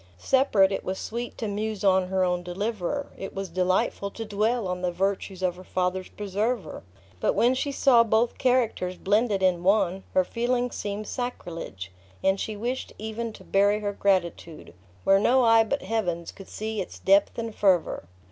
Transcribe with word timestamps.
Separate, 0.17 0.71
it 0.71 0.83
was 0.83 0.97
sweet 0.97 1.37
to 1.37 1.47
muse 1.47 1.83
on 1.83 2.07
her 2.07 2.23
own 2.23 2.41
deliverer; 2.41 3.11
it 3.19 3.35
was 3.35 3.49
delightful 3.49 4.09
to 4.09 4.25
dwell 4.25 4.67
on 4.67 4.81
the 4.81 4.91
virtues 4.91 5.43
of 5.43 5.57
her 5.57 5.63
father's 5.63 6.09
preserver. 6.09 6.81
But 7.19 7.33
when 7.35 7.53
she 7.53 7.71
saw 7.71 8.03
both 8.03 8.39
characters 8.39 8.97
blended 8.97 9.43
in 9.43 9.61
one, 9.61 10.03
her 10.15 10.23
feelings 10.23 10.73
seemed 10.73 11.05
sacrilege; 11.05 11.91
and 12.23 12.39
she 12.39 12.57
wished 12.57 12.93
even 12.97 13.31
to 13.33 13.43
bury 13.43 13.81
her 13.81 13.93
gratitude, 13.93 14.73
where 15.03 15.19
no 15.19 15.43
eye 15.43 15.63
but 15.63 15.83
Heaven's 15.83 16.31
could 16.31 16.49
see 16.49 16.81
its 16.81 16.97
depth 16.97 17.37
and 17.37 17.53
fervor. 17.53 18.07